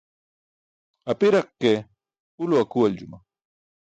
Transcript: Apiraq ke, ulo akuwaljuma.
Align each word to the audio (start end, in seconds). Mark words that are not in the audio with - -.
Apiraq 1.11 1.47
ke, 1.61 1.71
ulo 2.41 2.55
akuwaljuma. 2.63 3.17